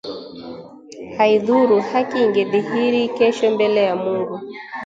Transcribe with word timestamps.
Haidhuru, 1.17 1.75
haki 1.91 2.17
ingedhihiri 2.25 3.01
kesho 3.17 3.45
mbele 3.55 3.81
ya 3.89 3.95
Mungu 4.03 4.35